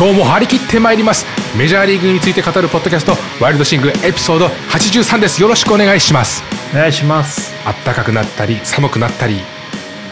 [0.00, 1.26] 今日も張り切ってまいります。
[1.58, 5.42] メジャーリーグについて語るポッドキャストワイルドシングエピソード83です。
[5.42, 6.42] よろしくお願いします。
[6.72, 7.52] お願いします。
[7.84, 9.40] 暖かくなったり寒くなったり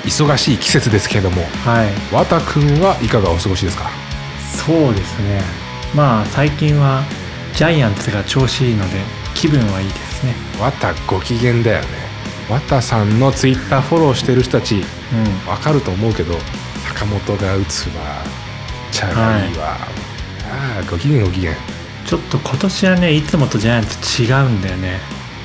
[0.04, 2.14] 忙しい季節ですけれどもはい。
[2.14, 3.88] 和田くんはいかがお過ごしですか？
[4.58, 5.40] そうですね。
[5.94, 7.02] まあ最近は
[7.54, 8.98] ジャイアンツが調子いいので
[9.34, 10.34] 気分はいいですね。
[10.60, 11.88] 和田ご機嫌だよね。
[12.50, 15.50] 和田さんのツイッターフォローしてる人たちうん。
[15.50, 16.34] わかると思うけど
[16.86, 17.94] 坂本が打つわ
[18.90, 19.76] チャがいいわ、
[20.50, 21.52] ああご機嫌ご機嫌。
[22.06, 24.98] ちょっと今年はねいつもとジャイアンツ違うんだよね。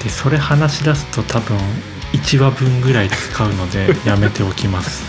[0.04, 1.58] でそれ話し出すと多分
[2.14, 5.04] 1話分ぐらい使うので やめておきます。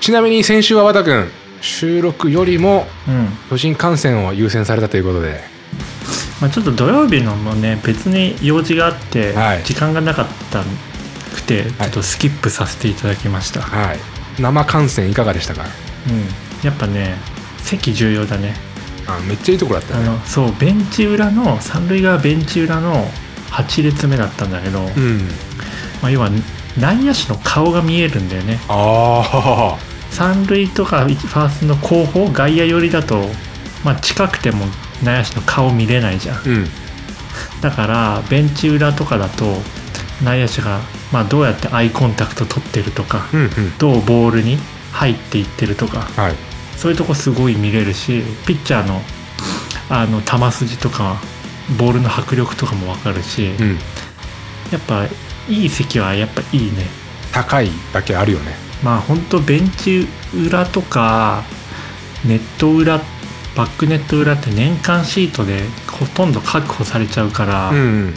[0.00, 3.38] ちなみに先週は和田くん収録よりもうん。
[3.50, 5.42] 巨人観戦を優先されたということで。
[6.40, 9.62] まあ、ちょっと土曜日のもね別に用事があってはい。
[9.64, 10.62] 時間がなかった
[11.34, 13.98] くてちょっとスキップさせていただきました、はい。
[14.38, 15.62] 生観戦いかがでしたか？
[16.08, 16.26] うん
[16.64, 17.16] やっぱね
[17.58, 18.54] 席重要だね。
[19.06, 23.06] あめっちゃいいところだったあのそうベンチ裏の三塁側ベンチ裏の
[23.50, 25.18] 8列目だったんだけど、うん。
[26.02, 26.28] まあ、要は
[26.78, 28.58] 内野手の顔が見えるんだよね。
[28.68, 29.78] あ
[30.10, 33.24] 三塁とかファーストの後方外野寄りだと、
[33.84, 34.64] まあ、近くても
[35.02, 36.36] 内野手の顔見れないじゃん。
[36.36, 36.66] あうん。
[37.60, 39.44] だからベンチ裏とかだと
[40.22, 40.80] 内野手が、
[41.12, 43.78] まあ、どうやってアイコンタクト取ってるとかうんうん。
[43.78, 44.58] どうボールに
[44.92, 46.34] 入っていってるとかはい
[46.76, 49.00] そういうとこすごい見れるしピッチャーの
[49.90, 51.16] あの球筋とか
[51.78, 53.78] ボールの迫力とかも分かるし、うん。
[54.72, 55.06] やっぱ
[55.48, 56.86] いい席はやっぱいいね。
[57.32, 58.54] 高いだけあるよね。
[58.82, 61.42] まあ本当ベンチ裏とか
[62.24, 62.98] ネット裏
[63.56, 68.14] バックネット裏って年間シートでほとんど確保されちゃうから、うん。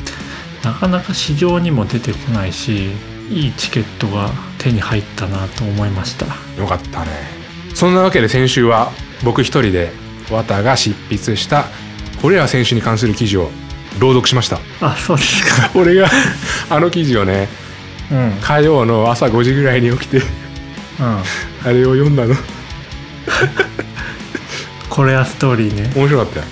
[0.64, 2.92] なかなか市場にも出てこないし
[3.30, 6.26] いいチケットが手に入ったなと思いました。
[6.60, 7.37] よかったね
[7.78, 8.92] そんなわけで先週は
[9.24, 9.92] 僕一人で
[10.32, 11.66] 和田が執筆した
[12.24, 13.52] これら選手に関する記事を
[14.00, 14.58] 朗読しました。
[14.82, 15.70] あそうですか。
[15.80, 16.10] 俺が
[16.72, 17.48] あの記事をね
[18.12, 18.18] うん。
[18.18, 20.24] うん火曜の朝5時ぐらいに起きて
[21.00, 21.24] あ
[21.70, 22.36] れを読んだの。
[24.90, 25.92] これはストーリーね。
[25.96, 26.46] 面白かったよ。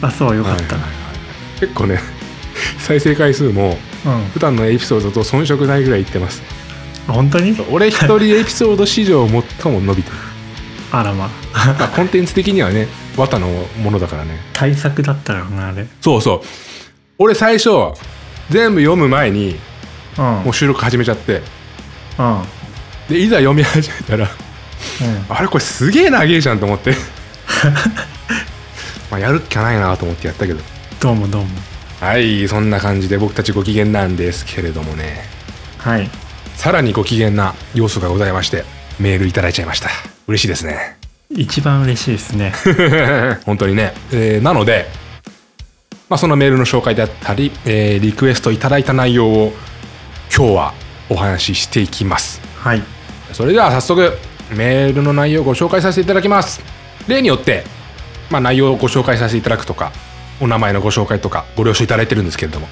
[0.00, 2.00] あそうよかった、はいはいはい結構ね
[2.78, 4.30] 再生回数もうん。
[4.32, 6.42] 普段のエピソードと遜色ないぐらいいってます。
[7.06, 7.54] 本当に？
[7.70, 9.28] 俺一人エピソード史上
[9.62, 10.16] 最も伸びてる
[10.98, 11.88] あらままあ。
[11.94, 13.48] コンテンツ的にはね綿の
[13.82, 14.38] ものだからね。
[14.52, 15.86] 対策だったからなあれ。
[16.00, 16.40] そうそう。
[17.18, 17.70] 俺最初
[18.50, 19.56] 全部読む前に
[20.18, 20.24] うん。
[20.24, 21.42] もう収録始めちゃって。
[22.18, 22.42] うん。
[23.08, 24.28] でいざ読み始めたら
[25.28, 26.94] あれこれすげえ長えじゃんと思って。
[29.10, 30.60] まあやるっきゃないなと思ってやったけど。
[31.00, 31.48] どうもどうも。
[32.00, 35.28] はいそんな感じで僕たちご機嫌なんですけれどもね。
[35.78, 36.08] はい。
[36.56, 38.64] さらにご機嫌な要素がございまして
[39.00, 39.88] メールいただいちゃいました。
[40.26, 40.96] 嬉しいですね。
[41.30, 42.52] 一番嬉しいですね。
[43.44, 44.86] 本当にね、えーなので、
[46.08, 49.52] まあ、そのメールの紹介であったり、えーリクエストいただいた内容を
[50.34, 50.74] 今日は
[51.08, 52.40] お話ししていきます。
[52.60, 52.82] はい。
[53.32, 54.16] それでは早速
[54.50, 56.60] メールの内容をご紹介させていただきます。
[57.08, 57.64] 例によって、
[58.30, 59.92] まあ、内容をご紹介させていただくとか
[60.40, 62.68] お名前のご紹介とかご了承いただいてるんですけれども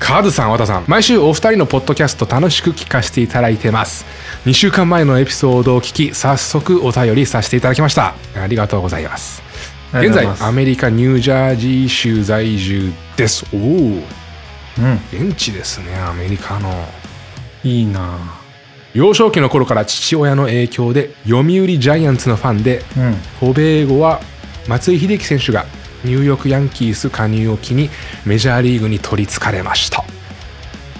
[0.00, 4.04] カズさん和田さん毎週お二人のポッドキャスト楽しく聞かせていただいてます。
[4.46, 8.14] 2週間前のエピソードを聞き早速お便りさせていただきました。
[8.34, 9.42] ありがとうございます。
[9.92, 13.44] 現在アメリカニュージャージー州在住です。
[13.52, 14.02] おおうん。
[15.12, 16.88] 現地ですねアメリカの。
[17.62, 18.18] いいな。
[18.94, 23.14] 幼少期の頃から父親の影響で読売ジャイアンツのファンでうん。
[23.38, 24.20] 渡米後は
[24.66, 25.66] 松井秀喜選手が
[26.04, 27.90] ニューヨークヤンキース加入を機に
[28.24, 30.04] メジャーリーグに取りつかれました。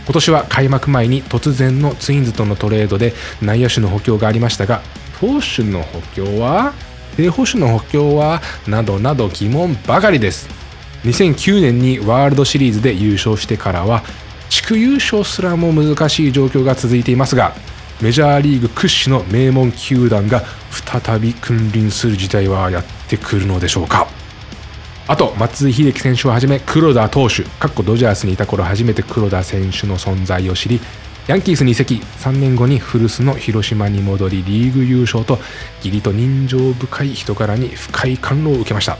[0.04, 4.82] 今年は開幕前に突然のツインズとのトレードで内野手の補強がありましたが
[5.20, 6.72] 投手の補強は
[7.16, 10.48] 正捕手の補強はなどなど疑問ばかりです。
[11.04, 14.02] 2009年にワールドシリーズで優勝してからは
[14.48, 17.54] 地区優勝すらも難しい状況が続いていますが
[18.02, 24.19] メジャーリーグ屈指の名門球団が再び君臨する時代はやってくるのでしょうか。
[25.10, 30.80] あと松井秀喜選手をはじめ黒田投手かっこドジャースにいた頃初めて黒田選手の存在を知り
[31.26, 35.40] ヤンキースに移籍3年後に古巣の広島に戻りリーグ優勝と
[35.78, 38.98] 義理と人情深い人柄に深い感動を受けました。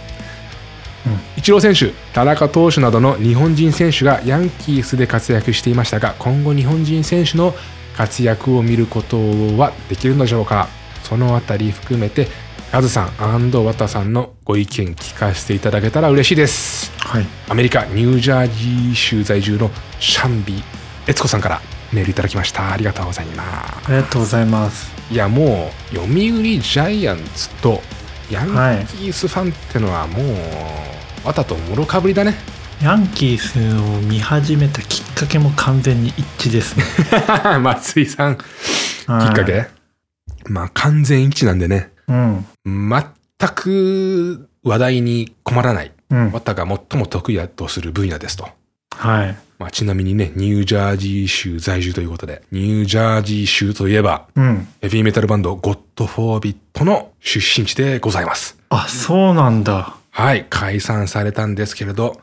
[1.36, 7.54] イチロー選手田中投手などの日本人選手がヤンキースで活躍していましたが今後日本人選手の
[7.96, 9.16] 活躍を見ること
[9.56, 10.80] はできるのでしょうか。
[11.04, 12.28] そのあたり含めて
[12.70, 16.92] カズさん綿さんのご意見聞かせていただけたら嬉しいです。
[17.00, 17.26] はい。
[17.48, 20.62] アメリカニュージャージー州在住のシャンビ
[21.08, 21.60] 悦子さんから
[21.92, 22.72] メールいただきました。
[22.72, 23.88] ありがとうございます。
[23.88, 24.92] ありがとうございます。
[25.10, 27.82] いやもう読売ジャイアンツと
[28.30, 28.46] ヤン
[28.86, 32.36] キースファンってのはもうわたともろかぶりだね。
[32.80, 36.84] ヤンキースを見始めたきっかけも完全に一致ですね。
[37.58, 38.42] 松井さんき
[39.08, 39.66] はいっかけ。
[40.44, 41.90] まあ完全一致なんでね。
[42.06, 42.46] うん。
[43.38, 46.32] 全く話題に困らないうん。
[46.32, 48.48] わたが最も得意だとする分野ですと
[48.90, 49.36] はい。
[49.58, 54.68] まあ、ちなみにね、ニュージャージー州在住ということで、ニュージャージー州といえば、うん。
[54.80, 58.58] ヘビーメタルバンド、ゴッド・フォービットの出身地でございます。
[58.70, 59.96] あ、そうなんだ。
[60.10, 62.22] はい、解散されたんですけれど、今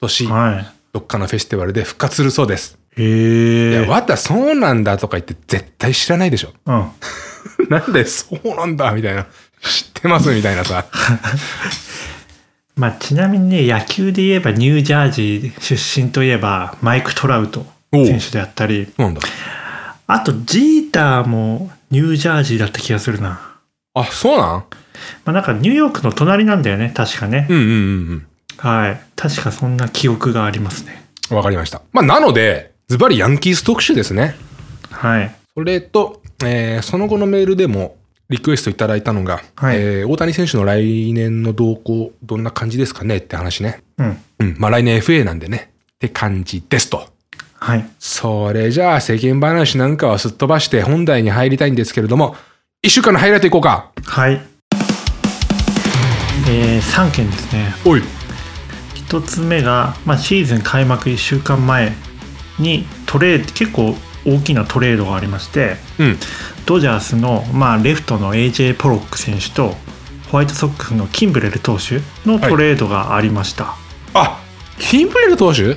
[0.00, 2.78] 年、はどっかのフェスティバルで復活するそうです。
[2.96, 3.02] い。
[3.02, 3.88] へいや、え。
[3.88, 6.52] わたそうなんだとか言って絶対知らないでしょ。
[6.66, 6.90] うん。
[7.68, 9.26] なんでそうなんだみたいな。
[9.64, 10.86] 知ってますみたいなさ。
[12.76, 19.20] まあ、ちなみにね、野球で言えばニュージャージー出身といえば、マイク・トラウト選手であったり、なんだ。
[20.06, 23.40] あと、ジーターもニュージャージーだった気がするな。
[23.94, 24.64] あ、そうなん？
[25.24, 27.46] まあ、なんかニューヨークの隣なんだよね、確かね。
[27.48, 27.66] うんうんう
[28.14, 28.26] ん
[28.58, 29.00] はい。
[29.16, 31.04] 確かそんな記憶がありますね。
[31.30, 31.36] うん。
[31.36, 31.82] わかりました。
[31.92, 34.34] まあ、なので、ズバリヤンキース特集ですね。
[34.90, 35.34] はい。
[35.54, 37.96] それと、えーその後のメールでも
[38.36, 43.18] リクエストいただいたのが、はいえー大谷選手の来年の動向、どんな感じですかね？
[43.18, 43.82] って話ね。
[43.98, 44.16] うん。
[44.40, 44.56] うん。
[44.58, 45.70] まあ来年 FA なんでね。
[45.94, 47.08] って感じですと。
[47.60, 47.86] はい。
[47.98, 52.36] それじゃあ世間話なんかはすっ飛ばして本題に入りたいんですけれども、
[52.82, 53.90] 一週間のハイライトいこうか。
[54.04, 54.40] はい。
[56.48, 57.74] えー、3件ですね。
[57.86, 58.02] おい。
[59.08, 61.92] 1つ目が、まあ、シーズン開幕1週間前
[62.58, 63.94] にトレード結構
[64.26, 66.18] 大きなトレードがありましてうん。
[66.66, 69.74] ドジャースの、まあ、レフトの AJ ポロック選手と
[70.30, 73.74] ホワイトソックスのキンブレル投手のトレードがありました、
[74.14, 74.40] あ、
[74.78, 75.76] キンブレル投手？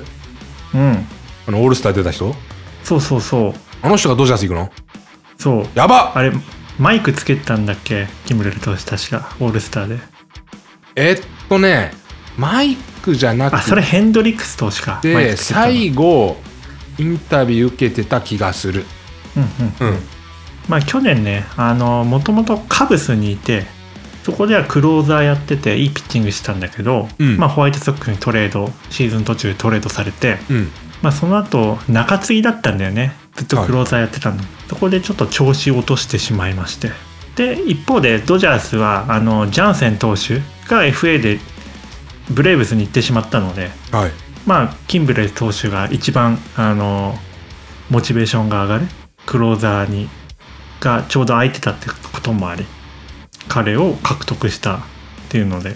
[0.74, 1.06] うん。
[1.46, 2.34] あの、オールスター出た人？
[2.82, 3.54] そうそうそう。
[3.82, 4.70] あの人がドジャース行くの？
[5.38, 5.66] そう。
[5.74, 6.12] やば！
[6.14, 6.32] あれ
[6.78, 8.08] マイクつけてたんだっけ？
[8.26, 9.36] キンブレル投手確か。
[9.40, 9.98] オールスターで。
[10.96, 11.92] えっとね、
[12.36, 15.00] マイクじゃなくあそれヘンドリックス投手か。
[15.04, 15.66] マイて、クつけてたの。
[15.66, 16.36] 最後、
[16.98, 18.84] インタビュー受けてた気がする。
[19.36, 19.42] うん
[19.82, 19.88] うん。
[19.88, 19.98] うん。
[20.68, 23.66] まあ去年ねあのもともとカブスにいて
[24.28, 27.38] そこではクローザーやってていいピッチングしてたんだけど、うん。
[27.38, 30.68] まあ、ホワイトソックスにトレードシーズン途中でトレードされて、うん。
[31.00, 33.14] まあ、その後中継ぎだったんだよね。
[33.36, 34.36] ずっとクローザーやってたの、
[34.68, 36.90] そこでちょっと調子を落としてしまいまして。
[37.36, 41.38] で一方でドジャースはあのジャンセン投手が FA で
[42.28, 44.10] ブレーブスに行ってしまったのではい。
[44.44, 47.14] まあキンブレル投手が一番あの
[47.88, 48.86] モチベーションが上がる
[49.24, 50.10] クローザーに
[50.80, 52.64] がちょうど空いてたってこともあり
[53.48, 54.80] 彼を獲得したっ
[55.28, 55.74] ていうので。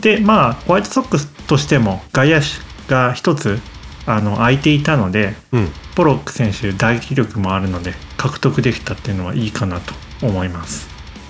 [0.00, 2.46] でまあホワイトソックスとしても外野手
[2.88, 3.60] が一つ
[4.06, 5.68] あの空いていたのでうん。
[5.96, 10.88] ポロック選手打撃力もあるので獲得できたっていうのはいいかなと思います。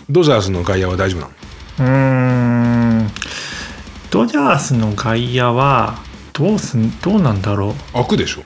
[0.09, 1.33] ドジャースの外野は大丈夫なの？
[1.79, 3.11] うーん。
[4.11, 5.99] ドジャースの外野は
[6.33, 7.93] どうすんどうなんだろう。
[7.95, 8.43] 開くでしょ。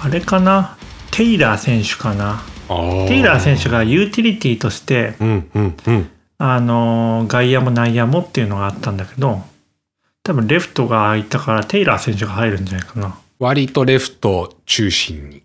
[0.00, 0.76] あれかな？
[1.10, 2.42] テイラー選手かな？
[2.68, 6.10] テイラー選手がユーティリティとしてうんうんうん。
[6.38, 9.42] あの外野も内野もっていうのがあったんだけど
[10.24, 15.42] 多分レフトが空いたからテイラー選手が入るんじゃないかな割とレフト中心に。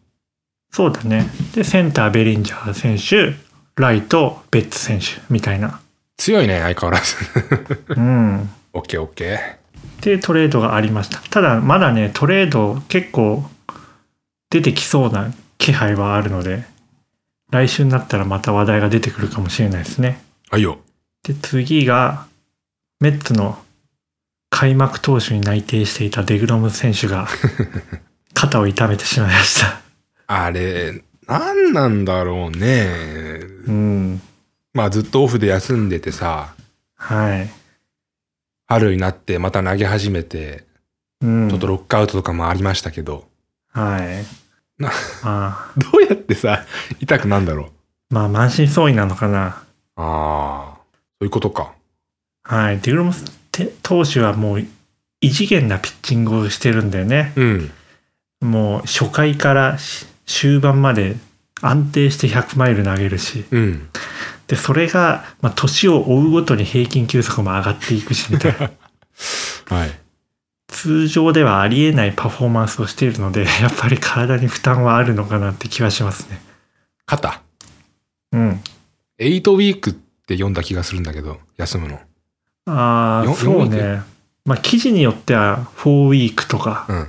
[0.72, 3.36] そうだねでセンターベリンジャー選手
[3.76, 5.80] ライトベッツ選手みたいな
[6.18, 7.16] 強いね、相変わらず。
[7.90, 9.38] うんオッケーオッケー。
[9.38, 9.40] っ
[10.02, 13.44] ていうトレードがありましたただまだねトレード結構
[14.50, 16.64] 出てきそうな気配はあるので
[17.50, 20.22] 来週になったらまた話題が出てくるかもしれないですね。
[20.50, 20.80] はいよ。
[21.24, 22.28] で次が
[23.00, 23.58] メッツの
[24.50, 27.28] 開幕投手に内定していたデグロム選手が
[28.34, 29.82] 肩を痛めてしまいました。
[30.28, 32.88] あれ、何なんだろうね。
[33.68, 34.22] うん。
[34.74, 36.54] まあずっとオフで休んでてさ、
[36.96, 37.50] はい、
[38.68, 40.66] 春になってまた投げ始めて、
[41.22, 43.28] うん、ちょっとロックアウトとかもありましたけど、
[43.72, 44.47] はい
[44.80, 44.90] な
[45.24, 46.66] まあ どうやってさ、
[47.00, 47.72] 痛くなんだろ
[48.12, 48.14] う？
[48.14, 49.56] まあ満身創痍なのかなあ
[49.98, 50.82] あ、そ
[51.22, 51.72] ういうことか。
[52.44, 53.14] はいデグロム
[53.52, 54.66] て投手はもう
[55.20, 57.72] 異次元なピッチングをしてるんだよねうん。
[58.42, 61.18] もう初回からし終盤まで
[61.62, 63.90] 安定して100マイル投げるしうん。
[64.48, 68.72] でそれが、まあ、年を追うごとに平均球速も上がっていくしみたいな
[69.76, 70.00] はい。
[70.68, 76.42] 通常ではありえないパフォーマンスをしているので やっぱり体に負担はあるのかなって気はしますね
[77.06, 77.42] 肩？
[78.34, 78.62] うん
[79.20, 81.94] 8ウィークって読んだ気がするんだけど、休むの。
[81.96, 82.02] よ
[82.68, 84.02] ああそう4ね
[84.46, 87.08] まあ記事によっては4ウィークとかうん。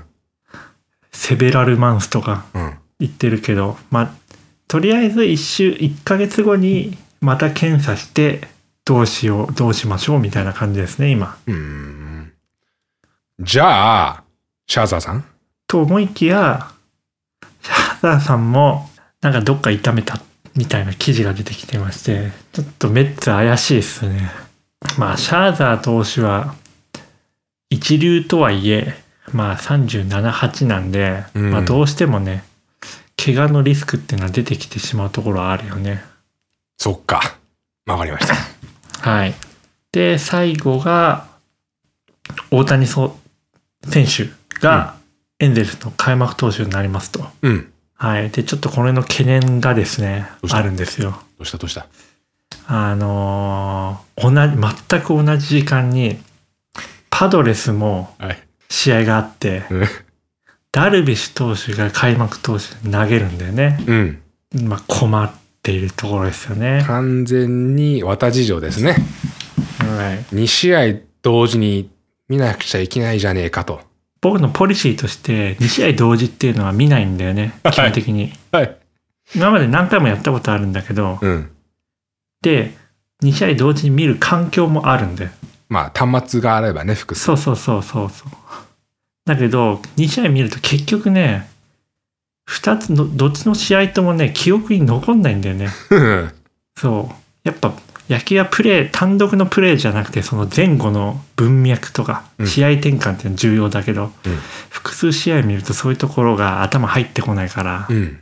[1.12, 2.75] セベラルマンスとかうん。
[3.00, 4.11] 言ってるけどまあ
[4.69, 8.49] とりあえず1週1ヶ月後にまた検査して
[8.85, 11.37] どうしよう、どうしましょうみたいな感じですね、今。
[11.47, 12.27] うーん。
[13.40, 14.25] じゃあ、
[14.66, 15.25] シャーザーさん？
[15.68, 16.73] と思いきや、
[17.62, 18.90] シャーザーさんも、
[19.21, 20.21] なんかどっか痛めた
[20.57, 24.28] みたいな記事が出てきてまして、ちょっとメッツ怪しいですね。
[24.99, 26.57] まあ、シャーザー投手は、
[27.71, 28.95] 一流とはいえ、
[29.33, 32.42] まあ37、8なんで、うんまあどうしてもね、
[33.16, 36.02] 怪我のリスクっていうのは出てきてしまうところはあるよね。
[36.76, 37.38] そっか。
[37.87, 38.35] わかりました。
[39.09, 39.35] はい。
[39.92, 41.28] で、最後が、
[42.50, 42.87] 大谷
[43.87, 44.28] 選手
[44.61, 44.97] が
[45.38, 47.26] エンゼルスの開幕投手になりますと。
[47.42, 47.73] うん。
[47.94, 48.30] はい。
[48.30, 51.11] で、ちょっとこれの懸念がですねあるんですよ。
[51.38, 51.58] どうした？
[51.58, 51.87] どうした？
[52.66, 56.18] あのー同じ、全く同じ時間に、
[57.11, 58.38] パドレスもはい。
[58.68, 59.85] 試合があって、うん
[60.70, 63.82] ダルビッシュ投手が開幕投手に投げるんだよね。
[63.87, 64.23] うん。
[64.64, 65.32] まあ、困っ
[65.62, 66.85] ているところですよね。
[66.87, 68.97] 完全に綿事情ですね。
[69.78, 70.35] はい。
[70.35, 71.90] 2試合同時に
[72.28, 73.80] 見なくちゃいけないじゃねえかと。
[74.20, 77.54] 僕のポリシーとして、2試合同時っていうのは見ないんだよね。
[77.62, 78.32] はい基本的に。
[78.52, 78.76] はい。
[79.35, 81.50] 今まで何回もやったことあるんだけど、うん。
[82.42, 82.73] で、
[83.23, 85.30] 2試合同時に見る環境もあるんだよ。
[85.68, 87.25] まあ、端末があればね、複数。
[87.25, 88.28] そうそうそうそうそう。
[89.26, 91.49] だけど、2試合見ると結局ね、
[92.49, 95.68] 2つの、どっちの試合ともね、記憶に残んないんだよね。
[95.90, 96.32] うん。
[96.76, 97.14] そう。
[97.44, 97.75] やっぱ、
[98.09, 104.38] 野球はプレー、単独のプレーじゃなくて、その前後の文脈とか、うん試合転換っていうのは重要だけど、うん
[104.71, 108.21] 複数試合見るとそういうところが頭入ってこないから、うん。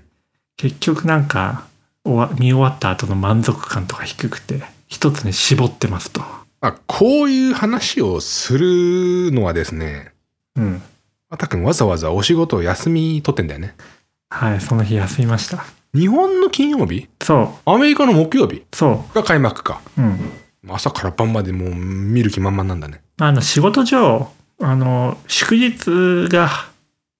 [0.57, 1.66] 結局なんか、
[2.05, 6.21] 見終わった後の満足感とか低くて、一つに絞ってますと。
[6.61, 10.12] まあ、こういう話をするのはですね、
[10.57, 10.83] うん。
[11.28, 13.75] またくんわざわざお仕事を休み取ってんだよね。
[14.31, 15.64] はい、その日休みました。
[15.95, 17.09] 日本の金曜日？
[17.23, 18.57] そアメリカの木曜日？
[18.57, 19.81] う、そが開幕か。
[19.99, 20.02] う。
[20.02, 20.33] うん。
[20.69, 23.00] 朝から晩までもう見る気満々なんだね。
[23.19, 24.28] あの、仕事上、
[24.61, 26.50] あの、祝日が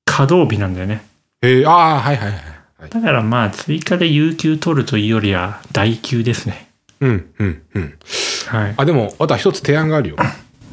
[0.05, 1.07] 稼働日なんだよね。
[1.43, 2.39] えー、ああ、はいはいはい。
[2.79, 6.69] はい、だからまあ、追加で有給取るというよりは、代給ですね。
[7.01, 7.95] うん、うん、うん。
[8.49, 8.75] はい。
[8.77, 10.17] あ、でも、あとは一つ提案があるよ。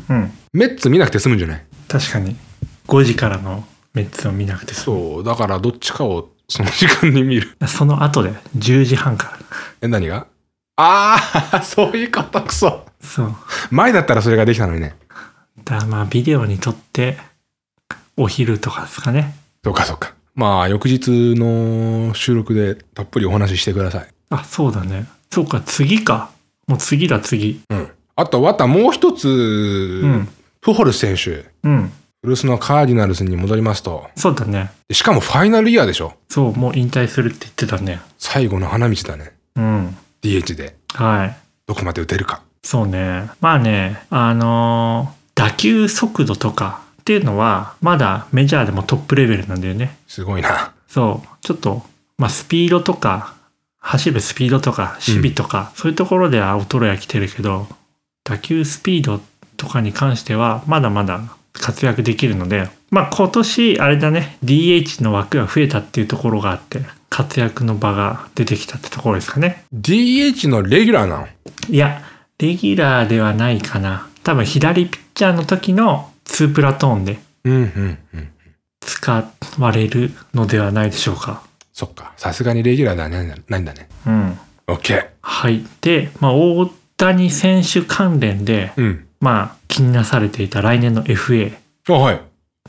[0.09, 0.31] うん。
[0.51, 1.65] メッツ見なくて済むんじゃない？
[1.87, 2.35] 確かに、
[2.87, 7.57] 5時からのメッツを見なくてそそう、だからどっちかをその時間に見る。
[7.59, 7.67] う。
[7.67, 9.39] その後で、10時半から。
[9.81, 10.27] え、何が？
[10.75, 11.17] あ
[11.51, 12.85] あ、 そういうことくそ。
[13.01, 13.35] そう。
[13.71, 14.95] 前だったらそれができたのにね。
[15.65, 17.17] だまあ、ビデオに撮って、
[18.17, 19.35] お昼とかですかね。
[19.63, 20.13] そうかそうか。
[20.35, 24.07] まあ、翌日の収録でたっぷりお話ししてください。
[24.29, 25.07] あ、そうだね。
[25.31, 26.29] そうか、次か。
[26.67, 27.61] もう次だ、次。
[27.69, 27.89] うん。
[28.15, 30.29] あと、またもう一つ、うん。
[30.61, 31.91] プホルス選手、うん。
[32.23, 34.09] 古巣のカーディナルスに戻りますと。
[34.15, 34.71] そうだね。
[34.87, 37.99] でしかもファイナルイヤーでしょそう、もう引退するって言ってたね。
[38.17, 39.33] 最後の花道だね。
[39.57, 39.97] うん。
[40.21, 40.77] DH で。
[40.93, 41.37] はい。
[41.67, 42.41] どこまで打てるか。
[42.63, 43.29] そうね。
[43.41, 49.97] まあね、あのー打球速度とかっていうのは、まだメジャーでもトップレベルなんだよね。
[50.07, 50.73] すごいな。
[50.87, 51.27] そう。
[51.41, 51.81] ちょっと、
[52.17, 53.33] まあスピードとか、
[53.79, 57.67] 走るスピードとか、守備とか、そういうところでは衰えは来てるけど、
[58.23, 59.19] 打球スピード
[59.57, 61.19] とかに関しては、まだまだ
[61.53, 69.63] 活躍できるので、まあ今年、あれだね、DH の枠が増えたっていうところがあって、活躍の場が出てきたってところですかね。
[69.73, 71.27] DH のレギュラーなの？
[71.69, 72.01] いや、
[72.39, 74.09] レギュラーではないかな。
[74.23, 77.19] 多分左ピッチャーの時の2プラトーンで。
[78.85, 81.43] 使われるのではないでしょうか。
[81.71, 82.13] そっか。
[82.17, 83.87] さすがにレギュラーではないんだないんだね。
[84.05, 84.39] うん。
[84.67, 85.07] OK。
[85.21, 85.65] はい。
[85.81, 86.65] で、まあ、大
[86.97, 89.07] 谷選手関連で、うん。
[89.23, 91.53] まあ、気になされていた来年の FA。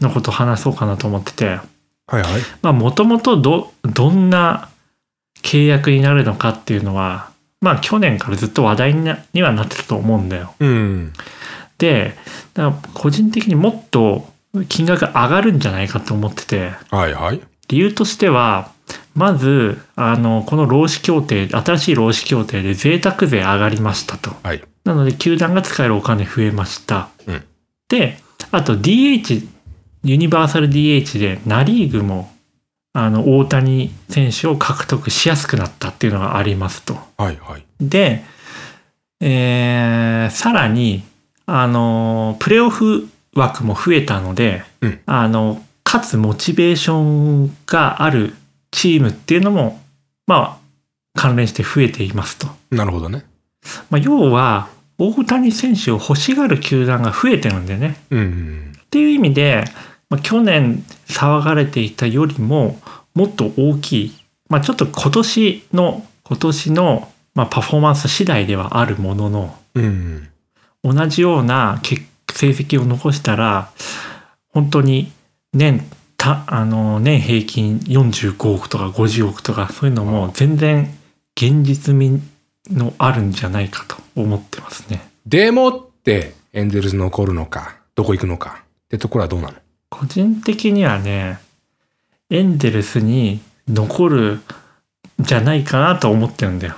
[0.01, 1.61] のことを話そうかなと思ってて、はい
[2.13, 2.23] はい。
[2.63, 4.69] まあ、もともとど、どんな
[5.43, 10.55] 契約になるのかっていうのは、まあ、去年からずっと話題になにはなってたと思うんだよ。
[10.61, 11.13] うん。
[11.79, 12.15] で、
[12.55, 14.29] だから個人的にもっと
[14.69, 17.41] 金額上がるんじゃないかと思ってて、はいはい。
[17.67, 18.71] 理由としては、
[19.17, 24.31] まず、あの、この労使協定、新しい労使協定で贅沢税上がりましたと。
[24.43, 24.63] はい。
[24.85, 27.09] なので、球団が使えるお金増えました。
[27.27, 27.45] うん
[27.89, 28.19] で、
[28.51, 29.47] あと DH、
[30.05, 32.33] ユニバーサル DH で、ナリーグも、
[32.93, 36.95] あの、大谷選手を獲得しやすくなったっていうのがありますと。
[37.19, 37.65] はいはい。
[37.81, 38.25] で、
[39.21, 41.05] えーさらに、
[41.47, 48.35] あの、プレーオフ枠も増えたので、うんあの、かつモチベーションがある
[48.71, 49.81] チームっていうのも、
[50.27, 50.59] ま
[51.15, 52.49] あ、関連して増えていますと。
[52.71, 53.25] なるほどね。
[53.91, 57.97] まあ、要は、大谷選手を欲しがる球団が増えてるんでね。
[58.11, 58.73] うん。
[58.77, 59.65] っていう意味で、
[60.09, 62.79] まあ、去年騒がれていたよりも
[63.15, 64.13] もっと大きい、
[64.49, 70.29] まあ、ちょっと今年の今年の、まあ、パフォーマンス次第ではあるもののうん。
[70.83, 72.03] 同じような結
[72.35, 73.71] 成績を残したら、
[74.53, 75.13] 本当に
[75.53, 75.83] 年、
[76.17, 80.95] た、あの、年平均45億とか50億とか、そういうのも全然
[81.37, 82.21] 現実味
[82.71, 85.09] のあるんじゃないかと思ってますね。
[85.27, 89.55] でもって、エンゼルス残るのか、どこ行くのかってところはどうなの？
[89.89, 91.39] 個人的にはね、
[92.31, 94.41] エンゼルスに残るん
[95.21, 96.75] じゃないかなと思ってるんだよ。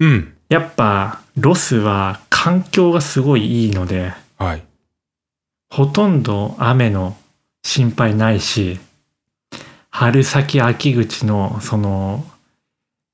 [0.00, 0.34] うん。
[0.48, 4.62] やっぱ、ロスは環境がすごいいいので、はい。
[5.70, 7.16] ほとんど雨の
[7.62, 8.78] 心配ないし、
[9.90, 12.24] 春先秋口のその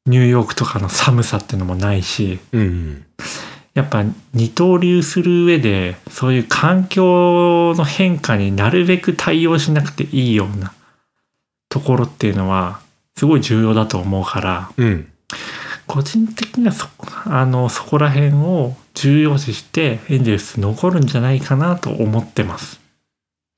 [0.06, 3.04] ニューヨークとかの寒さっていうのもないし、うん。
[3.74, 10.72] やっぱ二刀流する上でそういう環境の変化になるべく対応しなくていいような
[11.68, 12.80] ところっていうのは
[13.16, 15.12] すごい重要だと思うから、うん。
[15.86, 16.88] 個人的にはそ
[17.24, 22.80] あのそこら辺を重要視してエンゼルス残るんじゃないかなと思ってます。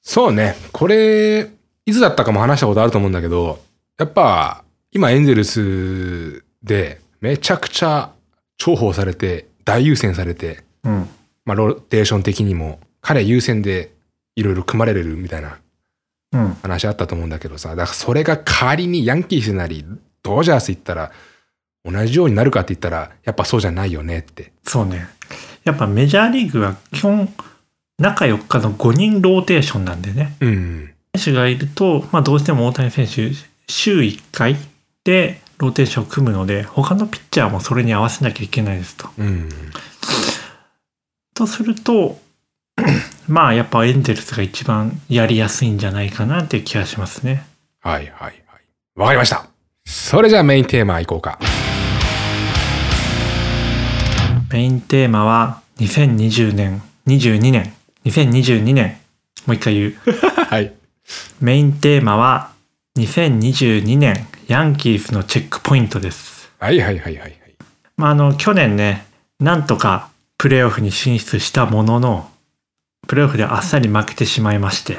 [0.02, 0.56] そうね。
[0.72, 1.50] これ、
[1.86, 3.60] いつだったかも話したことあると思うんだけど、
[3.98, 8.12] やっぱ、今エンゼルスでめちゃくちゃ
[8.58, 11.08] 重宝されて、大優先されて、うん。
[11.44, 13.92] まあ、ローテーション的にも、彼優先で
[14.36, 15.58] いろいろ組まれるみたいな
[16.32, 16.54] うん。
[16.62, 19.84] 話あったと思うんだけどさ、だからそれが仮にヤンキースなり、
[20.22, 21.12] ドジャース行ったら、
[21.84, 24.52] 同じようになるかって言ったら、やっぱそうじゃないよねって。
[24.64, 25.08] そうね。
[25.64, 27.32] やっぱメジャーリーグは基本
[27.98, 30.36] 中4日の5人ローテーションなんでね。
[30.40, 30.94] うん。
[31.16, 33.30] 選手がいると、まあどうしても大谷選手
[33.68, 34.56] 週1回
[35.04, 39.08] でローテーションを組むので、他のピッチャーもそれに合わせなきゃいけないですと。
[39.18, 39.48] うん。
[41.34, 42.18] とすると、
[43.28, 47.46] まあやっぱエンゼルスが一番やりやすいんじゃないかなっていう気がしますね。
[47.80, 48.42] はいはいはい。
[48.96, 49.46] わかりました。
[49.86, 51.38] それじゃあメインテーマ行こうか。
[54.50, 58.98] メインテーマは2020年、22年、2022年。
[59.46, 59.94] もう一回言う。
[60.48, 60.72] はい。
[61.40, 62.52] メインテーマは
[62.96, 66.50] 2022年ヤンキースのチェックポイントです。
[66.58, 67.38] はいはいはいはいはい。
[67.96, 69.06] まあ、あの、去年ね、
[69.38, 72.28] なんとかプレーオフに進出したものの、
[73.06, 74.98] プレーオフであっさり負けてしまいまして。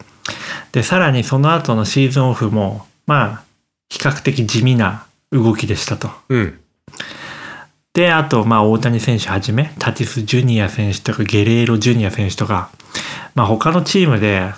[0.72, 3.42] で、さらにその後のシーズンオフも、まあ、
[3.88, 6.10] 比較的地味な動きでしたと。
[6.28, 6.60] うん。
[7.94, 12.68] で、あと、まあ、大谷選手はじめ、タティス・ジュニア選手とか、ゲレーロ・ジュニア選手とか、
[13.34, 14.52] まあ、他のチームで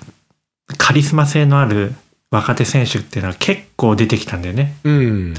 [0.78, 1.94] カリスマ性のある
[2.30, 4.74] 若手選手っていうのは結構出てきたんだよね。
[4.84, 5.32] うん。
[5.32, 5.36] っ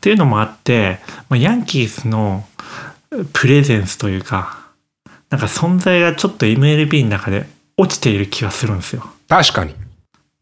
[0.00, 2.44] ていうのもあって、まあ、ヤンキースの
[3.32, 4.64] プレゼンスというか、
[5.30, 9.04] なんか存在がちょっと MLB の中で落ちている気がするんですよ。
[9.28, 9.74] 確かに。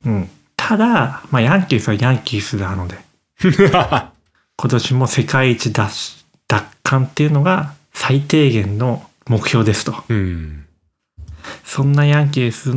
[0.07, 0.31] うん。
[0.57, 2.97] ただ、まあ、ヤンキースはヤンキースなので、
[3.43, 10.05] 今年も世界一奪し奪還っていうのが最低限の目標ですと。
[10.09, 10.65] うん。
[11.65, 12.71] そんなヤンキース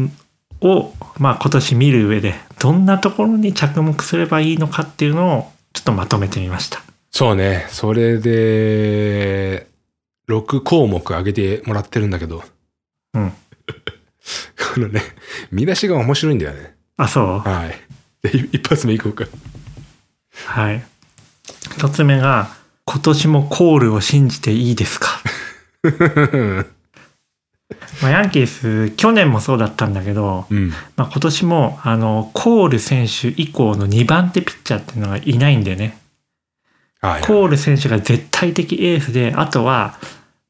[0.62, 6.82] を、まあ、今年見る上で、どんなところに着目すればいいのかっていうのを、ちょっとまとめてみました。
[7.12, 7.66] そうね。
[7.70, 9.68] それで、
[10.28, 12.44] 6項目上げてもらってるんだけど。
[13.14, 13.30] うん。
[14.76, 15.02] このね、
[15.52, 16.76] 見出しが面白いんだよね。
[16.98, 17.40] あ、そう？
[17.40, 18.28] はい。
[18.28, 19.26] で一発目いこうか。
[20.48, 20.84] はい。
[21.78, 22.50] 一つ目が、
[22.86, 25.10] 今年もコールを信じていいですか？
[28.02, 30.70] まあ、ヤンキース、去年もそうだったんだけど、うん。
[30.96, 35.98] まあ、今年も、あの、コール選手以降の2番手ピッチャーっていうのがいないんでね。
[37.02, 37.22] はい。
[37.22, 39.98] コール選手が絶対的エースで、あとは、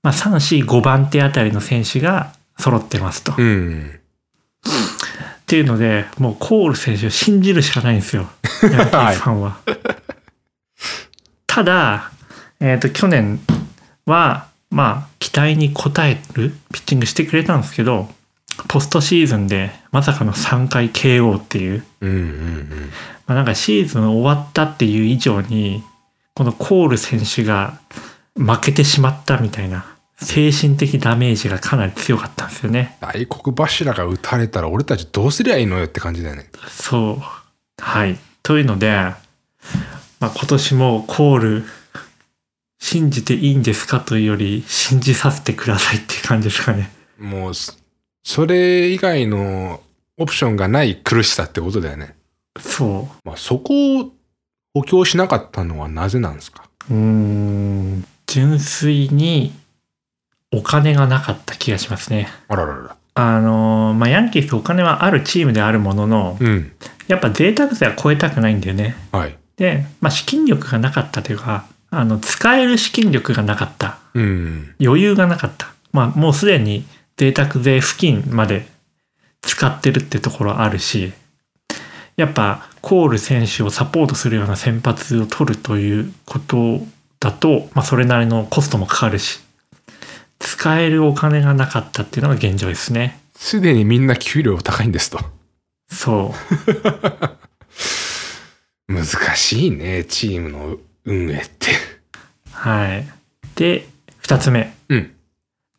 [0.03, 3.31] まあ、3、4、5番手あたりの選手が揃ってますと。
[3.31, 3.99] っうん。
[5.47, 8.29] ていうので、もうコール選手を信じるしかないんですよ。
[8.63, 9.57] ヤンキースファンは。
[11.47, 12.11] ただ、
[12.59, 13.39] えっ、と、去年
[14.05, 18.09] は、まあ、期待に応えるピッチングしてくれたんですけど、
[18.67, 22.69] ポストシーズンでまさかの3回 KO っていう、うんうんうん。
[23.25, 25.81] まあ、なんかシーズン終わったっていう以上に、
[26.33, 27.79] このコール選手が
[28.35, 29.85] 負けてしまったみたいな、
[30.17, 32.97] 精神的ダメージがかなり強かったんですよね。
[32.99, 36.49] 大黒柱が撃たれたら俺たちどうすりゃいいのよって感じだよね。
[36.67, 37.81] そう。
[37.81, 38.17] はい。
[38.43, 38.91] というので、
[40.19, 41.65] まあ、今年もコール
[42.87, 46.91] 信じていいんですかというより信じさせてくださいっていう感じですかね。
[47.17, 47.73] もう、そ
[48.23, 49.81] それ以外の
[50.17, 52.15] オプションがない苦しさってことだよね。
[52.59, 54.11] そまあ、そこを
[54.75, 56.65] 補強しなかったのはなぜなんですか？
[56.91, 56.93] う。
[56.93, 58.05] ん。
[58.27, 59.51] 純粋に
[60.53, 62.27] お金がなかった気がしますね。
[62.47, 62.95] あららら。
[63.15, 66.71] あのーまあ、ヤンキースお金はあるチームであるものの、うん。
[67.07, 68.95] やっぱ贅沢税は超えたくないんだよね。
[69.11, 69.35] はい。
[69.57, 74.75] で、まあ、資金力がなかったというか、あの使える資金力がなかったうん。
[74.81, 76.85] 余裕がなかったまあもうすでに
[77.17, 78.67] 贅沢税付近まで
[79.41, 81.13] 使ってるってところあるし
[82.17, 86.79] やっぱコール選手をサポートするような先発を取るということ
[87.19, 89.41] だと、まあ、それなりのコストもかかるし
[90.39, 95.19] 使えるお金がなかったっていうのが現状ですねすでにみんな給料高いんですと。
[95.91, 96.33] そ
[98.87, 101.71] う 難しいね、チームの運営って。
[102.51, 103.07] はい
[103.55, 103.87] で
[104.23, 105.15] 2つ目うん。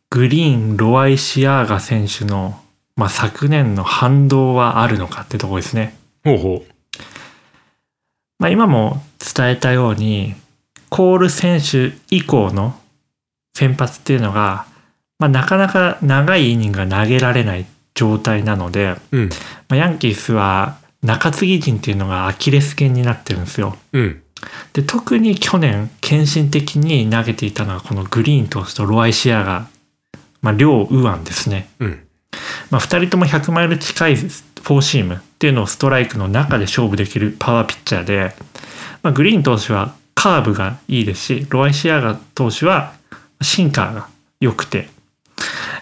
[0.09, 2.59] グリーン・ロワイシアーガ選手の、
[2.95, 5.95] まあ、昨年の反動はあるのかってとこですね。
[6.23, 6.65] ほうほ
[8.39, 10.35] まあ、今も伝えたように、
[10.89, 12.79] コール選手以降の
[13.53, 14.65] 先発っていうのが、
[15.19, 19.17] まあ、なかなか長いイニングが投げられない状態なので、う。
[19.17, 19.29] うん。
[19.29, 19.35] ま
[19.69, 23.75] あ、ヤンキースは中継ぎ陣っていうのがアキレス腱になってるんですよ。
[23.91, 24.23] うん。
[24.73, 29.67] で特に去年献身的に投げていたのがこのグリーン投手とロワイシアが、
[30.41, 31.69] まあ、両右腕ですね。
[31.79, 32.07] うん。
[32.69, 38.33] まあ、2人とも100マイル近いフォーシームっていうのをストライクの中で勝負できるパワーピッチャーで、
[39.01, 42.93] まあ、グリーン投手はカーブがいいですしロワイシアガ投手は
[43.41, 44.89] シンカーが良くて、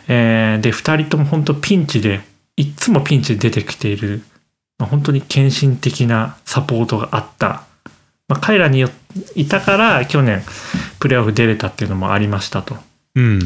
[0.07, 2.21] えーで2人とも本当ピンチで
[2.57, 4.23] いっつもピンチで出てきている、
[4.77, 7.63] まあ、本当に献身的なサポートがあった、
[8.27, 8.89] まあ、彼らによ
[9.35, 10.41] いたから去年
[10.99, 12.77] プレーオフ出れたっていうのもありましたと。
[13.15, 13.39] うん。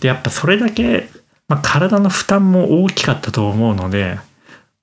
[0.00, 1.08] でやっぱそれだけ、
[1.48, 4.18] まあ、体の負担も大きかったと思うので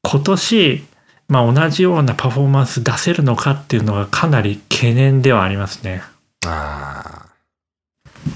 [0.03, 0.83] 今年、
[1.29, 6.03] まあ、同じようなパフォーマンス出せるのかっていうのがかなり懸念ではありますね。
[6.45, 7.27] あ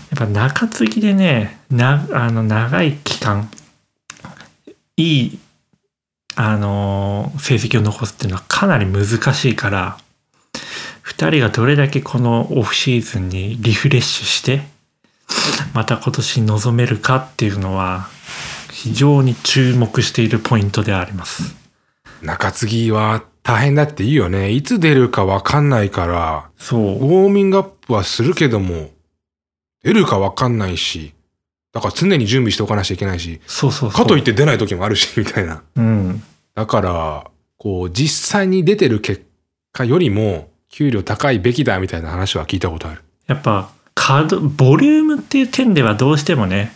[0.10, 3.50] やっぱ中継ぎでねなあの長い期間
[4.95, 5.39] いい
[6.36, 9.97] あの成績を残すっていうのはかなり難しいから
[11.07, 14.61] 2人がどれだけこのオフシーズンにリフレッシュして
[15.73, 18.09] また今年臨めるかっていうのは
[18.71, 21.55] 非常に注目しているポイントであります。
[22.21, 22.25] あ。
[22.25, 24.51] 中継ぎは大変だっていいよね。
[24.51, 28.89] いつ出るかわかんないから、そうウォーミングアップはするけども、
[29.83, 31.13] 出るかわかんないし、
[31.71, 34.03] だから常に準備しておかなきゃいけないし、そうそうそう。
[34.03, 35.63] かといって出ない時もあるし、みたいな。
[35.75, 36.23] うん。
[36.53, 39.25] だから、こう、実際に出てる結
[39.71, 43.01] 果よりも、給料高いべきだみたいな話は聞いたことある。
[43.25, 46.71] やっぱカードボリュームっていう点ではどうしてもね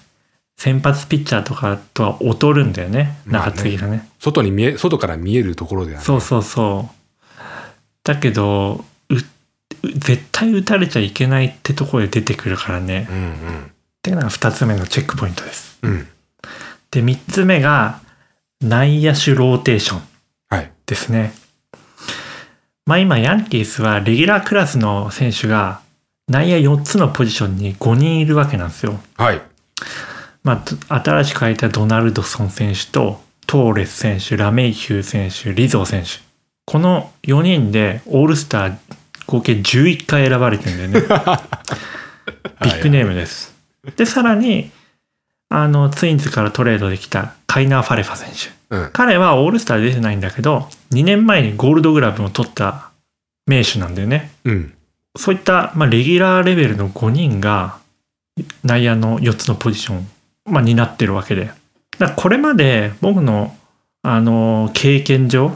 [0.57, 6.03] 先発ピッチャーとかとは劣るんだよね中継ぎがね,、外に見え、外から見えるところである。
[6.03, 7.39] そうそうそう
[8.03, 8.83] だけど
[9.83, 13.29] 絶対打たれちゃいけないってところで出てくるからねうんうん。
[13.29, 13.33] っ
[14.01, 16.07] ていうのが2つ目のチェックポイントですうん。
[16.89, 17.99] で3つ目が
[18.61, 20.01] 内野手ローテーション
[20.49, 20.71] はい。
[20.87, 21.39] ですね
[22.91, 25.80] まあ今ヤンキースはレギュラークラスの選手が
[26.27, 28.99] 内野4つのポジションに5人いるわけなんですよ。
[29.15, 29.41] はい。
[30.43, 36.19] まあ、新しく入ったドナルドソン選手とトーレス選手ラメイヒュー選手リゾー選手。
[36.65, 38.75] この4人でオールスター
[39.25, 41.08] 合計11回選ばれてるんだよね。
[42.62, 43.56] ビッグネームです。
[43.95, 44.69] でさらに
[45.47, 48.89] あのツインズからトレードできたカイナー・ファレファ選手うん。
[48.91, 52.89] 彼はオールスター出てないんだけど2年前にゴールドグラブを取った
[53.45, 54.73] 名手なんだよねうん。
[55.15, 57.77] そういった、まあ、レギュラーレベルの5人が
[58.63, 60.07] 内野の4つのポジション、
[60.45, 61.51] まあ、担ってるわけで。
[61.99, 63.55] だこれまで僕の、
[64.03, 65.51] あの経験上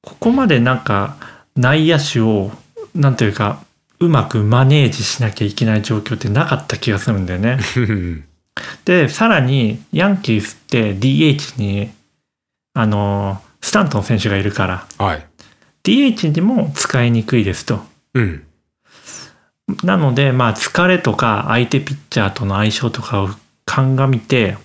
[0.00, 1.16] ここまでなんか
[1.56, 2.50] 内野手を
[2.94, 3.62] なんというか
[4.00, 7.58] うまくマネージしなきゃいけない状況ってなかった気がするんだよね。
[8.84, 11.90] でさらにヤンキースって DH に
[12.74, 15.26] あのスタントン選手がいるからはい。
[15.84, 17.80] DH にも使いにくいですと。
[18.14, 18.46] うん。
[19.82, 23.28] なので、まあ、疲れとか相手ピッチャーとの相性とかを
[23.66, 24.56] 鑑みて、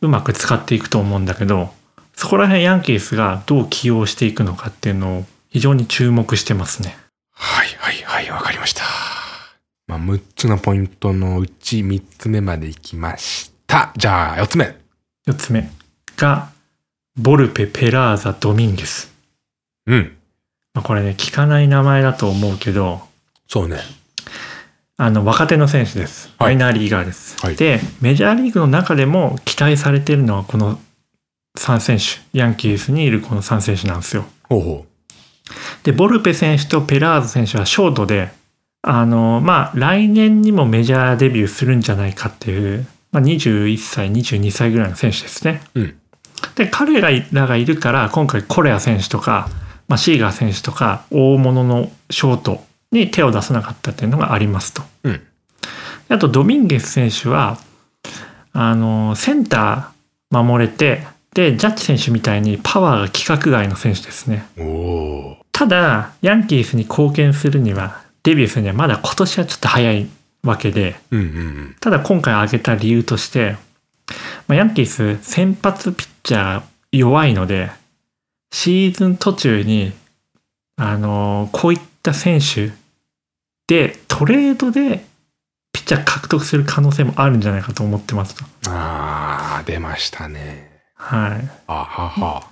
[0.00, 1.70] うまく使っていくと思うんだけど、
[2.14, 6.96] そこら辺ヤンキースがどう起用していくのかっていうのを非常に注目してますね。
[7.32, 8.82] はいはいはい、わかりました。
[9.88, 13.92] まあ、6つのポイントのうち3つ目まで行きました。
[13.96, 14.76] じゃあ、4つ目。
[15.26, 15.68] 4つ目
[16.16, 16.51] が、
[17.16, 19.12] ボルペ・ペラーザ・ドミンゲス。
[19.86, 20.16] うん。
[20.72, 23.02] まあ、これね、聞かない名前だと思うけど、
[23.48, 23.80] そうね。
[24.96, 26.28] あの、若手の選手です。
[26.38, 27.36] はいマイナーリーガーです。
[27.44, 30.80] はいで、メジャーリーグの中でも期待されているのはこの
[31.58, 32.04] 3選手。
[32.32, 34.24] ヤンキースにいるこの3選手なんですよ。
[34.48, 34.86] ほうほ
[35.82, 38.30] で、ボルペ選手とペラーズ選手はショートで、
[38.80, 45.60] あの、まあ、来年にもメジャーデビューするんじゃないかっていう、まあ、21歳、22歳ぐらいの選手ですね。
[45.74, 45.96] うん
[46.54, 47.10] で、彼ら
[47.46, 49.48] がいるから、今回コレア選手とか、
[49.88, 54.82] まあ、シーガー選手とか、大物のショートに手を出さなかったっていうのがありますと。
[55.04, 55.20] うん
[56.08, 57.58] あとドミンゲス選手は
[58.52, 64.44] あのセンター守れてでジャッジ選手みたいにパワーが規格外の選手ですね。
[64.58, 70.08] おおただヤンキースに貢献するにはデビューするにはまだ今年はちょっと早い
[70.42, 73.56] わけでうんうんうんただ今回挙げた理由として、
[74.48, 77.70] まあ、ヤンキース先発ピッチャーが弱いので
[78.52, 79.92] シーズン途中に
[80.76, 82.70] あのこういった選手
[83.66, 85.04] でトレードで
[85.72, 88.44] ピッチャー獲得する可能性もあるんじゃないかと思ってますと。
[88.68, 90.70] あー出ましたね。
[90.94, 92.46] はい、あはは。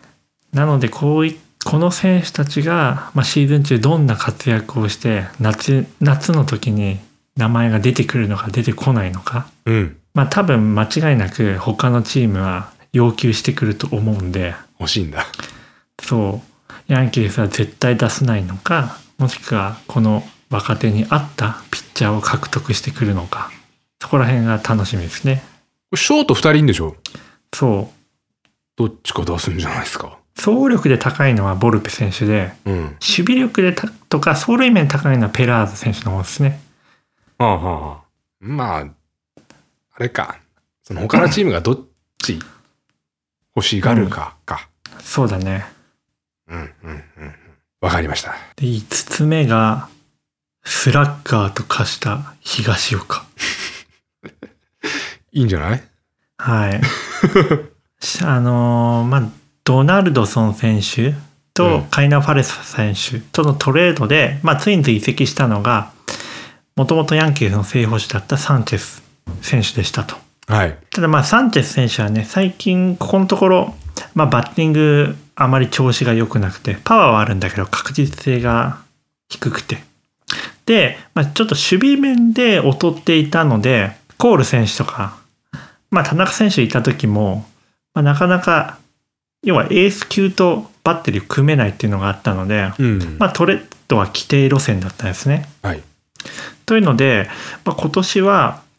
[0.53, 6.99] なのでこういこの選手たちが、まあ、シーズン中どんな活躍をして夏夏の時に
[7.37, 9.49] 名前が出てくるのか出てこないのか。
[9.67, 9.97] うん。
[10.15, 14.55] まあ多分間違いなく他のチームは要求してくると思うんで。
[14.79, 15.27] 欲しいんだ。
[16.03, 16.93] そう。
[16.93, 23.51] ヤンキースは絶対出せないのかもしくはこの若手に合ったピッチャーを獲得してくるのか。
[24.01, 25.43] そこら辺が楽しみですね。
[25.95, 26.97] ショート2人いるんでしょ？
[27.55, 28.49] そう。
[28.77, 30.19] どっちか出すんじゃないですか？
[30.37, 32.75] 総力で高いのはボルペ選手でうん。
[32.75, 36.61] 守備力でたとか走塁面高いのはペラーズ選手の方ですね。
[37.37, 38.01] はあはあはあ。
[38.41, 38.87] まあ
[39.95, 40.39] あれか。
[40.83, 41.81] その他のチームがどっ
[42.19, 42.39] ち
[43.61, 44.69] 欲しがるかか。
[45.03, 45.67] そうだね。
[46.49, 47.35] うんうんうんうん。
[47.83, 48.33] わかりました。
[48.57, 49.89] で5つ目が
[50.65, 53.25] スラッガーと化した東岡。
[55.33, 55.83] いいんじゃない？
[56.39, 56.81] はい。
[58.05, 59.23] し あのーまあ、
[59.65, 61.17] ドナルドソン選手うん。
[61.53, 65.91] とカイナ・ファレス選手とのトレードで、まあ、ツインズ移籍したのが、
[66.77, 69.03] もともとヤンキースの正捕手だったサンチェス
[69.43, 70.17] 選手でしたと。
[70.51, 73.75] はいただまあ、サンチェス選手はね、最近ここのところ、
[74.15, 78.81] まあ、バッティングあまり調子が良くなくて、パワーはあるんだけど確実性が
[79.29, 79.85] 低くて。
[80.67, 85.19] で、まあ、ちょっと守備面で劣っていたので、コール選手とか、
[85.91, 87.47] まあ、田中選手いた時も、
[87.95, 88.79] まあ、なかなか、
[89.45, 95.49] 要はエース級とバッテリーを組めないっていうのがあったので、うんまあ、トレッドは規定路線だったんですね。
[95.63, 95.83] はい
[96.67, 97.29] というので、
[97.65, 98.70] まあ、今年はに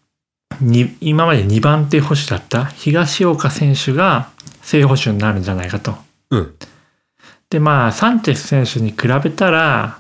[1.02, 4.30] 今まで2番手捕手だった東岡選手が
[4.62, 5.95] 正捕手になるんじゃないかと。
[6.30, 6.56] うん
[7.52, 10.00] でまあサンチェス選手に比べたら、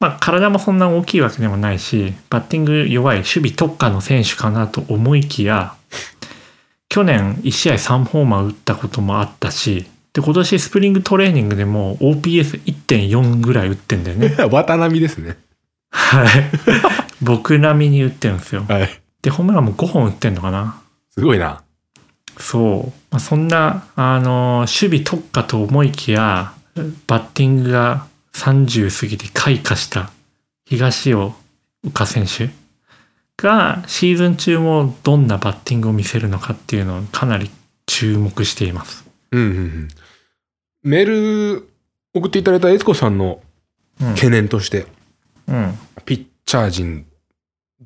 [0.00, 5.74] まあ、体もそんな大きいわけでもないしバッティング弱い守備特化の選手かなと思いきや
[6.88, 14.34] 去年1試合3ホーマー打ったこともあったしで今年スプリングトレーニングでも OPS1.4 ぐらい打ってんだよね。
[14.50, 15.36] 渡辺ですね
[15.90, 16.28] はい。
[17.22, 18.64] 僕並みに打ってるんですよ。
[18.66, 20.80] はいで、ホームランも5本打ってんのかな
[21.10, 21.62] すごいな
[22.38, 22.92] そう。
[23.10, 26.54] まあ、そんな、あの、守備特化と思いきや、
[27.06, 30.10] バッティングが30過ぎて開花した
[30.64, 31.34] 東尾
[31.86, 32.50] 岡選手
[33.36, 37.50] がシーズン中もどんなバッティングを見せるのかっていうのをかなり
[37.86, 39.04] 注目しています。
[39.32, 39.88] うんうんうん
[40.82, 41.68] メール
[42.14, 43.42] 送っていただいた悦子さんの
[44.00, 44.14] うん。
[44.14, 44.86] 懸念として、
[45.46, 45.78] うん。
[46.06, 47.04] ピッチャー陣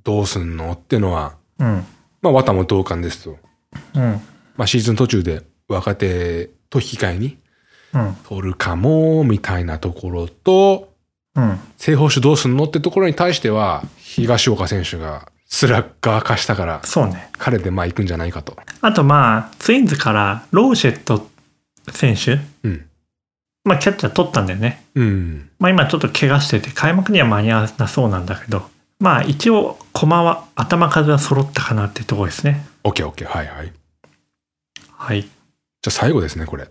[0.02, 0.72] どうすんの？
[0.72, 1.84] ってのはうん。
[2.22, 3.38] まあ綿も同感ですと、
[3.94, 4.20] うん。
[4.56, 7.38] まあ、シーズン途中で若手と引き換えに
[7.92, 8.16] うん。
[8.28, 10.92] 取るかもみたいなところと
[11.36, 11.58] うん。
[11.76, 17.28] 正捕手どうすんのってところに対しては東岡選手がスラッガー化したからそうね。
[17.38, 18.56] 彼でまあ行くんじゃないかと。
[18.80, 21.28] あとまあ、ツインズからローシェット
[21.92, 22.86] 選手、うん。
[23.62, 24.84] まあキャッチャー取ったんだよね。
[24.94, 25.50] うん。
[25.58, 28.68] まあ今ちょっと怪我してて開幕には間に合わなそうなんだけど、
[29.00, 32.66] まあ一応駒は、頭数は揃ったかなってところですね。
[32.84, 33.24] OK、OK。
[33.24, 33.66] はいはい。
[33.66, 33.72] じ
[34.96, 35.20] はい。
[35.20, 35.24] ゃ
[35.88, 36.68] あ最後ですね、これ。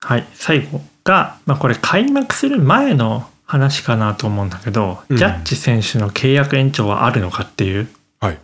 [0.00, 0.26] はい。
[0.34, 7.88] 最後が、まあこれ開幕する前の話かなと思うんだけど、うんジャッジ選手の契約延長はあるのかっていう。
[8.20, 8.38] はい。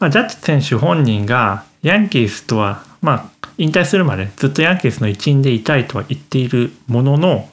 [0.00, 7.48] まあ、ジャッジ選手本人がヤンキースとは、まあ、引退するまでずっとヤンキースの一員でいたいとは言っているものの、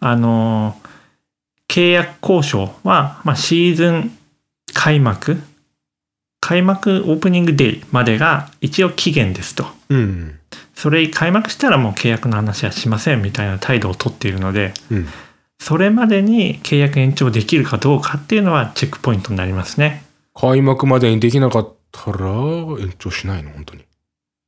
[0.00, 0.76] あの
[1.68, 4.16] 契約交渉は、まあ、シーズン
[4.72, 5.38] 開幕
[6.40, 9.66] 開幕オープニングデイまでが一応期限ですと。
[9.88, 10.38] うん。
[10.74, 15.06] それ開幕したらもう契約の話はしませんみたいな態度をとっているので、うん。
[15.58, 20.04] それまでに契約延長できるかどうかっていうのはチェックポイントになりますね。
[20.34, 23.50] 開幕までにできなかったら延長しないの？
[23.50, 23.84] 本当に。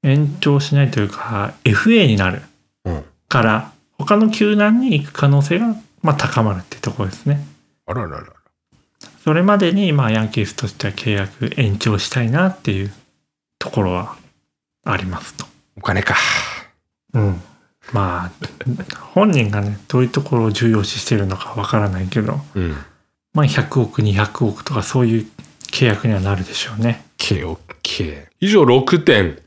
[0.02, 2.42] 延長しないというか FA になる
[2.84, 3.04] うん。
[3.28, 5.74] から他の球団に行く可能性が
[6.06, 7.44] まあ高まるってところですね。
[7.84, 8.26] あらららら。
[9.24, 12.92] それまでにまあヤンキースとしては契約延長したいなっていう
[13.58, 14.16] ところは
[14.84, 15.44] ありますと。
[15.76, 16.14] お金か。
[17.12, 17.42] うん。
[17.92, 18.30] まあ
[19.14, 22.76] 本人がねどういうところを重要視してるのかわからないけどうん。
[23.34, 25.26] まあ100億200億とかそういう
[25.72, 28.28] 契約にはなるでしょうね KOK。
[28.38, 29.42] 以上6点、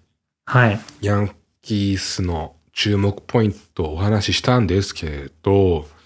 [0.45, 5.98] はいヤンキースの注目ポイントをお話ししたんですけれど、うん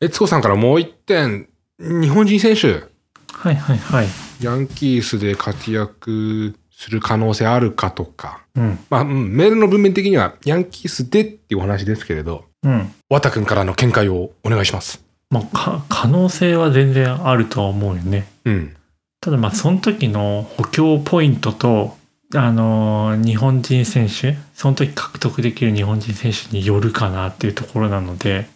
[0.00, 2.84] 悦子さんからもう1点、日本人選手、
[3.32, 4.06] はいはいはい。
[4.40, 8.78] ヤンキースで活躍する可能性あるかとか、うん。
[8.90, 12.92] まあ、うんメールの文面的にはヤンキースでっていうお話ですけれど、うん。
[13.08, 15.04] 和田君からの見解をお願いします。
[15.30, 18.28] まあか可能性は全然あるとは思うよね。
[18.44, 18.76] うん。
[19.20, 21.96] ただまあその時の補強ポイントと
[22.34, 28.48] あのー日本人選手その時獲得できる日本人選手によるかなっていうところなので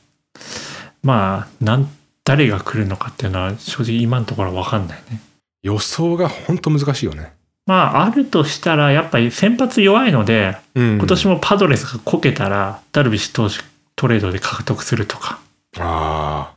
[1.02, 1.88] まあなん
[2.24, 5.20] 誰が来るのかっていうのは正直今のところは分かんないね。
[5.62, 7.32] 予想が本当難しいよね。
[7.66, 13.56] まああるとしたらやっぱり先発弱いのでうん今年もパドレスがこけたらダルビッシュ投手
[13.96, 15.38] トレードで獲得するとか
[15.78, 16.54] あ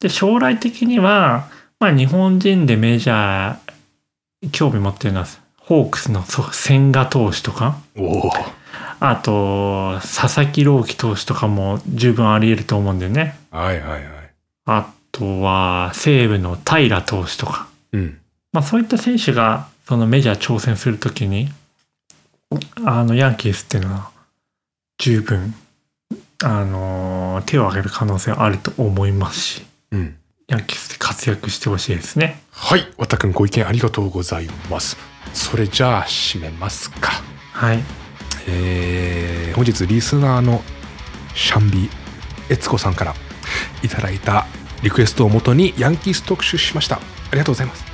[0.00, 8.00] で将来的には、まあ、日本人でメジャー興味持ってるのはホークスの千賀投手とかあ。
[8.00, 8.30] おお。
[9.06, 14.04] あと佐々木朗希投手とかも十分あり得ると思うんだよねはいはいはい。
[14.64, 18.18] あとは西武の平投手とか、うん。
[18.52, 21.50] まあ、そういった選手がそのメジャー挑戦するときに
[22.84, 24.10] あのヤンキースっていうのは
[24.98, 25.54] 十分
[26.42, 30.16] あの手を挙げる可能性はあると思いますしうん。
[30.48, 32.42] ヤンキースで活躍してほしいですね。
[32.50, 32.86] はい。
[32.96, 34.96] 和田君ご意見ありがとうございます。
[35.32, 37.12] それじゃあ締めますか。
[37.52, 38.03] はい。
[38.46, 40.62] えー本日リスナーの
[41.34, 41.88] シャンビ
[42.48, 43.14] 悦子さんから
[43.82, 44.46] いただいた
[44.82, 46.96] リクエストをもとにヤンキース特集しました。
[46.96, 47.00] あ
[47.32, 47.84] りがとうございます。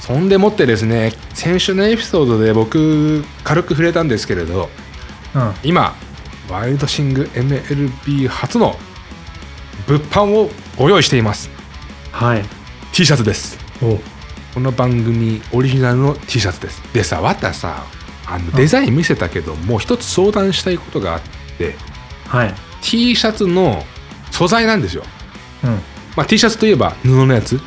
[0.00, 4.68] そんでもってですね先週のエピソードで僕軽く触れたんですけれど
[5.34, 5.54] うん。
[5.62, 5.94] 今
[6.50, 8.76] ワイルドシング MLB 初の
[9.86, 11.50] 物販をご用意しています。
[12.10, 12.44] はい。
[12.92, 13.58] T シャツです。
[13.82, 14.00] お。
[14.54, 16.82] この番組オリジナルの T シャツです。
[16.92, 17.84] でさわたさ
[18.26, 21.20] あのデザイン見せたけどもう一つ相談したいことがあっ
[21.58, 21.74] て
[22.28, 22.54] はい。
[22.82, 23.84] T シャツの
[24.30, 25.04] 素材なんですよ、
[25.64, 25.70] うん。
[26.16, 27.60] まあ、T シャツといえば布のやつうん。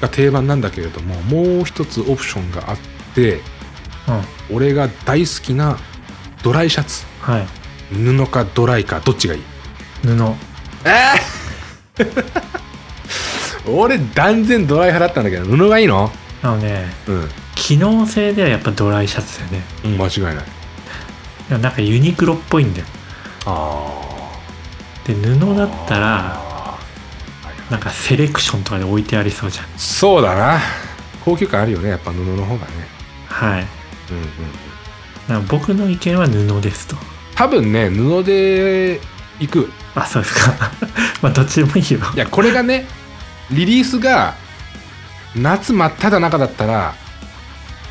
[0.00, 2.76] が定番なんだけれどももう一つオプションがあっ
[3.14, 3.40] て
[4.08, 4.56] うん。
[4.56, 5.78] 俺が大好きな
[6.42, 7.46] ドライシャツはい。
[7.94, 9.42] 布かドライかどっちがいい？
[10.02, 10.10] 布。
[10.84, 12.38] えー
[13.70, 16.10] 俺断然ドライ派だったんだけど布がいいの？
[16.42, 17.28] あのね、うん、
[17.68, 19.60] 機能性ではやっぱドライシャツだよね。
[19.84, 20.46] うん、間違いない
[21.50, 22.86] いやなんかユニクロっぽいんだよ。
[23.44, 24.40] あ
[25.04, 26.78] で、布だったら、あ
[27.68, 29.66] なんかセレクションとかで置いてありそうじゃん。
[29.76, 30.58] そうだな
[31.22, 32.72] 高級感あるよねやっぱ布の方がね
[33.26, 33.66] はい。
[34.12, 34.24] うんうん
[35.28, 36.96] なんか僕の意見は布ですと。
[37.34, 38.98] 多分ね布で
[39.40, 40.72] 行くあ、そうですか。
[41.20, 42.00] まあ、どっちでもいいよ。
[42.14, 42.86] いやこれがね
[43.50, 44.36] リリースが
[45.36, 46.94] 夏真っ只中だったら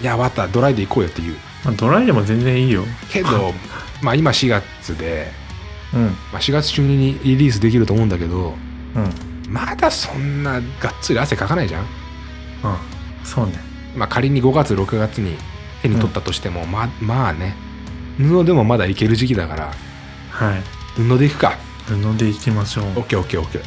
[0.01, 2.83] いやまたドライで行こうよって言うまあ、ドライでも全然いいよ。
[3.11, 3.53] けど
[4.01, 5.31] まあ今4月で、
[5.93, 6.01] うん。
[6.31, 8.55] まあ、4月中にリリースできると思うんだけど
[8.95, 9.51] うん。
[9.51, 10.61] まだそんながっ
[11.01, 11.87] つり汗かかないじゃんうん。
[13.23, 13.53] そうね。
[13.95, 15.35] まあ仮に5月6月に
[15.81, 17.55] 手に取ったとしても、ままあね
[18.17, 19.73] 布でもまだいける時期だから
[20.29, 20.61] はい。
[20.95, 21.55] 布でいくか
[21.87, 22.99] 布でいきましょう。
[23.01, 23.61] OKOKOK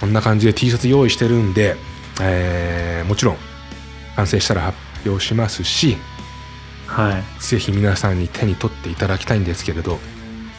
[0.00, 1.76] こんな感じで T シャツ用意してるんで、
[2.20, 3.36] えーもちろん
[4.16, 4.89] 完成したら発表
[5.20, 5.96] しますし
[6.86, 7.42] はい。
[7.42, 9.98] ぜひ皆さんに手に取っていただきたいんですけれど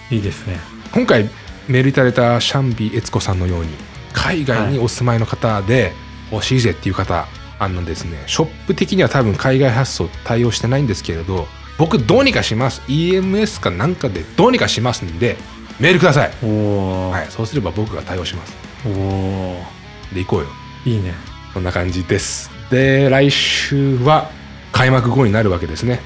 [0.09, 0.59] いいですね。
[0.93, 1.29] 今回
[1.67, 3.69] メールいただいたシャンビ悦子さんのように
[4.13, 5.93] 海外にお住まいの方で
[6.31, 7.27] 欲しいぜっていう方、
[7.59, 8.23] あのですね。
[8.27, 12.81] ショップ的には多分海外発送対応してないんですけれど僕どうにかします。
[12.87, 15.37] EMS かなんかでどうにかしますんで
[15.79, 16.47] メールください、お
[17.07, 18.53] お、はい、そうすれば僕が対応します。
[18.85, 19.63] おお
[20.13, 20.47] で行こうよ。
[20.85, 21.13] いいね。
[21.53, 24.31] そんな感じですで来週は
[24.71, 25.99] 開幕後になるわけですね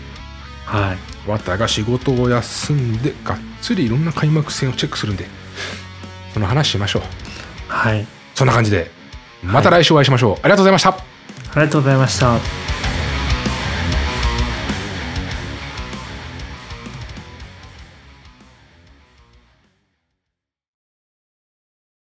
[0.66, 0.96] は
[1.28, 1.30] い。
[1.30, 5.26] わたが仕事を休んでがっつりいろんな開幕戦をチェックするんで
[6.34, 7.02] その話しましょう
[7.68, 8.06] はい。
[8.34, 8.92] そんな感じで
[9.44, 10.96] また来週お会いしましょう、ありがとうございましたあ
[11.56, 12.75] りがとうございました。